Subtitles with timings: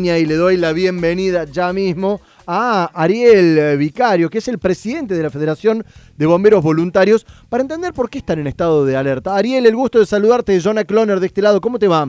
[0.00, 5.16] y le doy la bienvenida ya mismo a Ariel eh, Vicario, que es el presidente
[5.16, 5.84] de la Federación
[6.16, 9.34] de Bomberos Voluntarios, para entender por qué están en estado de alerta.
[9.34, 12.08] Ariel, el gusto de saludarte, Jonah Cloner de este lado, ¿cómo te va?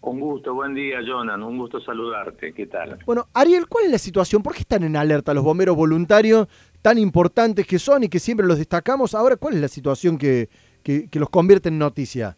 [0.00, 2.98] Un gusto, buen día, Jonan, un gusto saludarte, ¿qué tal?
[3.06, 4.42] Bueno, Ariel, ¿cuál es la situación?
[4.42, 6.48] ¿Por qué están en alerta los bomberos voluntarios
[6.82, 9.14] tan importantes que son y que siempre los destacamos?
[9.14, 10.48] Ahora, ¿cuál es la situación que,
[10.82, 12.36] que, que los convierte en noticia?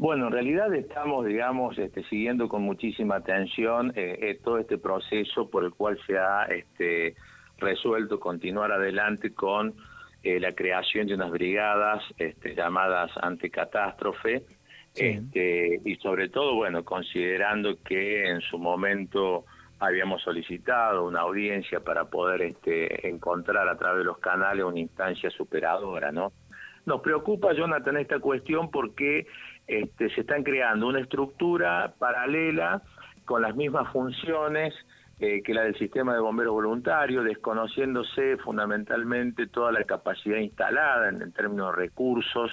[0.00, 5.50] Bueno, en realidad estamos, digamos, este, siguiendo con muchísima atención eh, eh, todo este proceso
[5.50, 7.16] por el cual se ha este,
[7.58, 9.74] resuelto continuar adelante con
[10.22, 14.46] eh, la creación de unas brigadas este, llamadas anticatástrofe,
[14.94, 19.44] este, y sobre todo, bueno, considerando que en su momento
[19.80, 25.28] habíamos solicitado una audiencia para poder este, encontrar a través de los canales una instancia
[25.28, 26.32] superadora, ¿no?
[26.86, 29.26] Nos preocupa, Jonathan, esta cuestión porque
[29.70, 32.82] este, se están creando una estructura paralela
[33.24, 34.74] con las mismas funciones
[35.20, 41.30] eh, que la del sistema de bomberos voluntarios, desconociéndose fundamentalmente toda la capacidad instalada en,
[41.32, 42.50] términos de recursos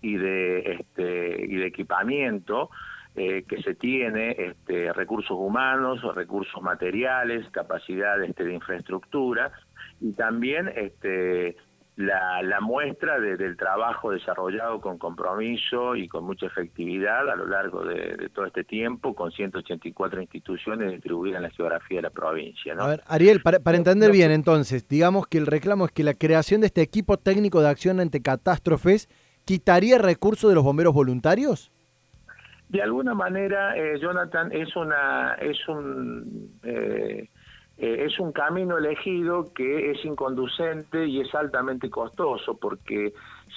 [0.00, 2.70] y de, este, y de equipamiento
[3.14, 9.52] eh, que se tiene, este, recursos humanos, recursos materiales, capacidad este, de infraestructura
[10.00, 11.56] y también este,
[11.96, 17.84] la, la muestra del trabajo desarrollado con compromiso y con mucha efectividad a lo largo
[17.84, 22.74] de, todo este tiempo, con 184 instituciones distribuidas en la geografía de la provincia.
[22.78, 26.12] A ver, Ariel, para, para entender bien entonces, digamos que el reclamo es que la
[26.12, 29.08] creación de este equipo técnico de acción ante catástrofes
[29.46, 31.72] quitaría recursos de los bomberos voluntarios.
[32.68, 37.28] De alguna manera, eh, Jonathan, es una es un eh,
[37.78, 43.12] eh, es un camino elegido que es inconducente y es altamente costoso, porque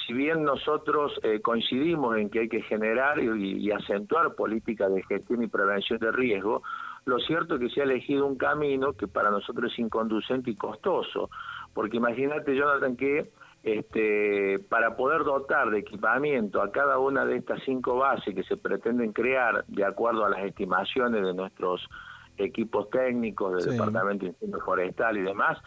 [0.06, 5.44] si bien nosotros eh, coincidimos en que hay que generar y, acentuar políticas de gestión
[5.44, 6.64] y prevención de riesgo,
[7.06, 10.56] lo cierto es que se ha elegido un camino que para nosotros es inconducente y
[10.56, 11.30] costoso,
[11.74, 13.30] porque imagínate, Jonathan, que
[13.64, 18.58] este, para poder dotar de equipamiento a cada una de estas cinco bases que se
[18.58, 21.88] pretenden crear de acuerdo a las estimaciones de nuestros
[22.40, 25.58] equipos técnicos del Departamento de Incendio Forestal y demás,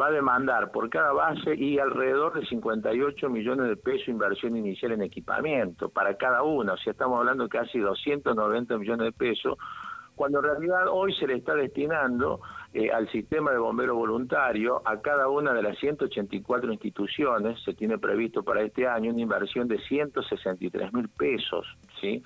[0.00, 4.92] va a demandar por cada base y alrededor de 58 millones de pesos inversión inicial
[4.92, 9.58] en equipamiento para cada una, o sea, estamos hablando de casi 290 millones de pesos,
[10.14, 12.40] cuando en realidad hoy se le está destinando
[12.74, 17.98] eh, al sistema de bomberos voluntario a cada una de las 184 instituciones, se tiene
[17.98, 21.66] previsto para este año una inversión de 163 mil pesos,
[22.00, 22.22] ¿sí?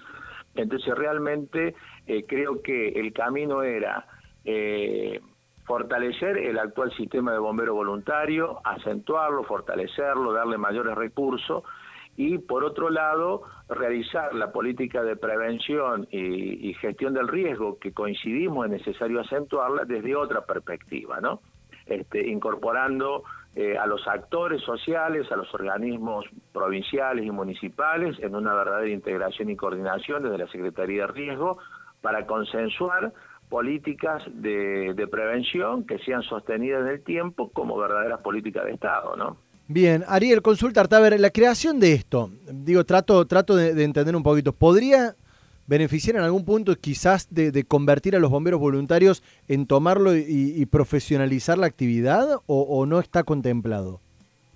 [0.57, 1.75] Entonces realmente
[2.07, 4.07] eh, creo que el camino era
[4.45, 5.21] eh,
[5.65, 11.65] fortalecer el actual sistema de bombero voluntario, acentuarlo, fortalecerlo, darle mayores recursos
[12.17, 17.93] y por otro lado realizar la política de prevención y, y, gestión del riesgo que
[17.93, 21.43] coincidimos es necesario acentuarla desde otra perspectiva, ¿no?
[21.87, 23.23] Este, incorporando
[23.59, 29.49] eh, a los actores sociales, a los organismos provinciales y municipales en una verdadera integración
[29.49, 31.57] y coordinación desde la Secretaría de Riesgo
[32.03, 33.15] para consensuar
[33.49, 39.39] políticas de, prevención que sean sostenidas en el tiempo como verdaderas políticas de Estado, ¿no?
[39.69, 44.23] Bien, Ariel, consultarte, a ver, la creación de esto, digo, trato, trato de entender un
[44.23, 45.17] poquito, ¿podría
[45.67, 51.59] beneficiar en algún punto quizás de, convertir a los bomberos voluntarios en tomarlo y, profesionalizar
[51.59, 54.01] la actividad o, no está contemplado?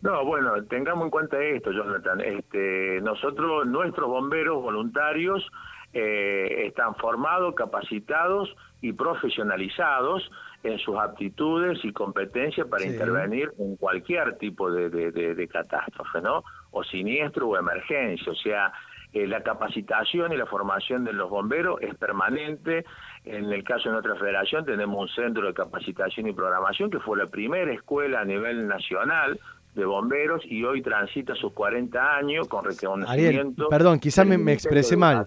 [0.03, 2.21] No, bueno, tengamos en cuenta esto, Jonathan.
[2.23, 5.47] Este, nosotros, nuestros bomberos voluntarios
[5.93, 8.49] eh, están formados, capacitados
[8.81, 10.31] y profesionalizados
[10.63, 16.45] en sus aptitudes y competencias para intervenir en cualquier tipo de, de catástrofe, ¿no?
[16.71, 18.33] O siniestro o emergencia.
[18.33, 18.73] O sea,
[19.13, 22.85] eh, la capacitación y la formación de los bomberos es permanente.
[23.25, 27.19] En el caso de nuestra federación tenemos un centro de capacitación y programación que fue
[27.19, 29.39] la primera escuela a nivel nacional
[29.81, 33.69] de bomberos y hoy transita sus 40 años con reconocimiento.
[33.69, 35.27] perdón, quizás me, expresé mal.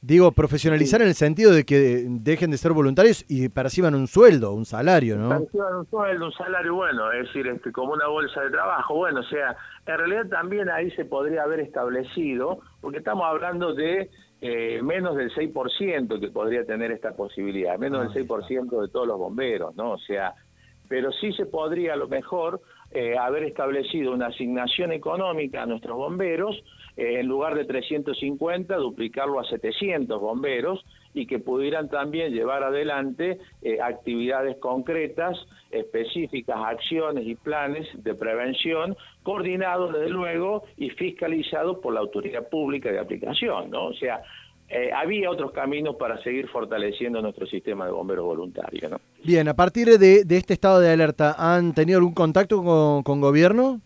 [0.00, 4.52] Digo, profesionalizar en el sentido de que dejen de ser voluntarios y perciban un sueldo,
[4.52, 5.30] un salario, ¿no?
[5.30, 8.94] Perciban un sueldo, un salario bueno, es decir, este, como una bolsa de trabajo.
[8.96, 9.56] Bueno, o sea,
[9.86, 14.10] en realidad también ahí se podría haber establecido, porque estamos hablando de
[14.42, 19.18] eh, menos del 6% que podría tener esta posibilidad, menos del 6% de todos los
[19.18, 19.92] bomberos, ¿no?
[19.92, 20.34] O sea,
[20.88, 22.60] pero sí se podría a lo mejor
[22.90, 26.62] eh, haber establecido una asignación económica a nuestros bomberos,
[26.96, 33.38] eh, en lugar de 350, duplicarlo a 700 bomberos y que pudieran también llevar adelante
[33.62, 35.36] eh, actividades concretas,
[35.70, 42.92] específicas, acciones y planes de prevención, coordinados desde luego y fiscalizados por la autoridad pública
[42.92, 43.86] de aplicación, ¿no?
[43.86, 44.22] O sea,
[44.68, 48.90] eh, había otros caminos para seguir fortaleciendo nuestro sistema de bomberos voluntarios.
[48.90, 49.00] ¿no?
[49.24, 52.62] Bien, a partir de, este estado de alerta, ¿han tenido algún contacto
[53.02, 53.80] con, gobierno?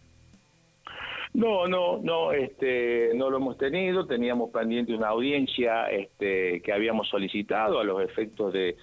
[1.33, 4.05] No, no, no, este, no lo hemos tenido.
[4.05, 8.77] Teníamos pendiente una audiencia este, que habíamos solicitado a los efectos de,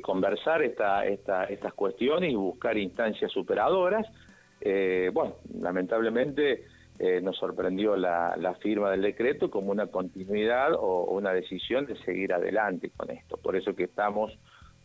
[0.00, 4.06] conversar esta, esta, estas cuestiones y buscar instancias superadoras.
[4.62, 6.64] Eh, bueno, lamentablemente
[6.98, 12.32] eh, nos sorprendió la, firma del decreto como una continuidad o, una decisión de seguir
[12.32, 13.36] adelante con esto.
[13.36, 14.32] Por eso que estamos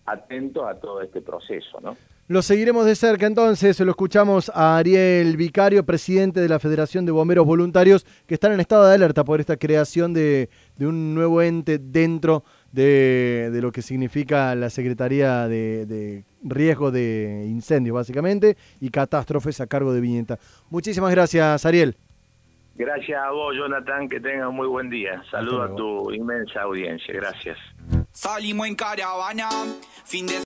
[0.06, 1.96] atentos a todo este proceso, ¿no?
[2.28, 7.12] Lo seguiremos de cerca entonces, lo escuchamos a Ariel Vicario, presidente de la Federación de
[7.12, 10.50] Bomberos Voluntarios, que están en estado de alerta por esta creación de,
[10.80, 17.94] un nuevo ente dentro de, lo que significa la Secretaría de, de, Riesgo de Incendios,
[17.94, 20.40] básicamente, y catástrofes a cargo de Viñeta.
[20.72, 21.96] Muchísimas gracias, Ariel.
[22.74, 25.24] Gracias a vos, Jonathan, que tengas un muy buen día.
[25.32, 27.14] Saludo a tu inmensa audiencia.
[27.14, 27.58] Gracias.
[28.16, 29.50] Salimos en caravana,
[30.06, 30.42] fin de